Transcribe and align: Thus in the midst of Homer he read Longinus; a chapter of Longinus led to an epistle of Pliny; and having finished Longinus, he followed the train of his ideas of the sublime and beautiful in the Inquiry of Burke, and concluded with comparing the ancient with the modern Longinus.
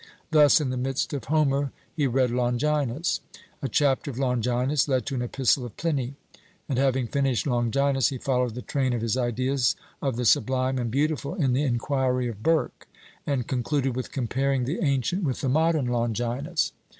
Thus 0.31 0.59
in 0.59 0.71
the 0.71 0.77
midst 0.77 1.13
of 1.13 1.25
Homer 1.25 1.71
he 1.95 2.07
read 2.07 2.31
Longinus; 2.31 3.19
a 3.61 3.69
chapter 3.69 4.09
of 4.09 4.17
Longinus 4.17 4.87
led 4.87 5.05
to 5.05 5.13
an 5.13 5.21
epistle 5.21 5.63
of 5.63 5.77
Pliny; 5.77 6.15
and 6.67 6.79
having 6.79 7.05
finished 7.05 7.45
Longinus, 7.45 8.07
he 8.07 8.17
followed 8.17 8.55
the 8.55 8.63
train 8.63 8.93
of 8.93 9.01
his 9.03 9.15
ideas 9.15 9.75
of 10.01 10.15
the 10.15 10.25
sublime 10.25 10.79
and 10.79 10.89
beautiful 10.89 11.35
in 11.35 11.53
the 11.53 11.61
Inquiry 11.61 12.27
of 12.27 12.41
Burke, 12.41 12.87
and 13.27 13.45
concluded 13.47 13.95
with 13.95 14.11
comparing 14.11 14.65
the 14.65 14.79
ancient 14.81 15.23
with 15.23 15.41
the 15.41 15.49
modern 15.49 15.85
Longinus. 15.85 16.71